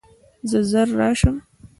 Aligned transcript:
زه 0.49 0.59
ژر 0.69 0.87
راشم. 0.99 1.35